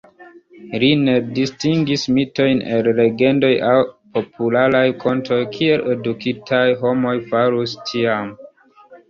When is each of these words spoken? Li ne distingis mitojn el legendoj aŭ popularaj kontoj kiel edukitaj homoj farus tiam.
Li 0.83 0.87
ne 1.01 1.13
distingis 1.39 2.05
mitojn 2.15 2.61
el 2.77 2.89
legendoj 3.01 3.51
aŭ 3.67 3.75
popularaj 4.19 4.83
kontoj 5.05 5.39
kiel 5.53 5.85
edukitaj 5.93 6.65
homoj 6.83 7.15
farus 7.29 7.79
tiam. 7.93 8.35